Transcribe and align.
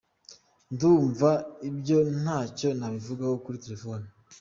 Ndumva 0.73 1.29
ibyo 1.69 1.97
ntacyo 2.21 2.69
nabivugaho 2.79 3.35
kuri 3.43 3.61
telephone”. 3.63 4.05